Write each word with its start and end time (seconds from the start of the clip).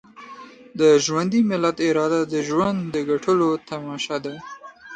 د 0.79 0.81
ژوندي 1.05 1.41
ملت 1.49 1.77
اراده 1.87 2.21
د 2.33 2.35
ژوند 2.47 2.79
د 2.93 2.95
ګټلو 3.09 3.47
تماشه 3.69 4.17
ده. 4.25 4.35